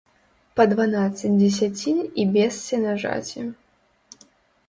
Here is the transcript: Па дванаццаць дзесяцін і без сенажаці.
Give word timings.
Па 0.59 0.63
дванаццаць 0.71 1.29
дзесяцін 1.41 1.97
і 2.23 2.25
без 2.37 2.57
сенажаці. 2.69 3.41